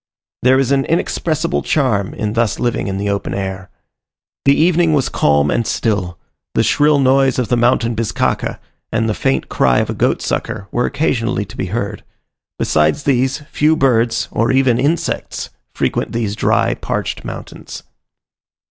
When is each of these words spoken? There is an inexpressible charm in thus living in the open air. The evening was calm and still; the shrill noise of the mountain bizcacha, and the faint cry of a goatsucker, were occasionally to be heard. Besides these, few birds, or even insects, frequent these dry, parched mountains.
There 0.41 0.57
is 0.57 0.71
an 0.71 0.85
inexpressible 0.85 1.61
charm 1.61 2.15
in 2.15 2.33
thus 2.33 2.57
living 2.57 2.87
in 2.87 2.97
the 2.97 3.11
open 3.11 3.35
air. 3.35 3.69
The 4.45 4.55
evening 4.59 4.93
was 4.93 5.09
calm 5.09 5.51
and 5.51 5.67
still; 5.67 6.17
the 6.55 6.63
shrill 6.63 6.97
noise 6.97 7.37
of 7.37 7.49
the 7.49 7.55
mountain 7.55 7.93
bizcacha, 7.93 8.59
and 8.91 9.07
the 9.07 9.13
faint 9.13 9.47
cry 9.47 9.77
of 9.77 9.91
a 9.91 9.93
goatsucker, 9.93 10.65
were 10.71 10.87
occasionally 10.87 11.45
to 11.45 11.55
be 11.55 11.67
heard. 11.67 12.03
Besides 12.57 13.03
these, 13.03 13.41
few 13.51 13.75
birds, 13.75 14.27
or 14.31 14.51
even 14.51 14.79
insects, 14.79 15.51
frequent 15.75 16.13
these 16.13 16.35
dry, 16.35 16.73
parched 16.73 17.23
mountains. 17.23 17.83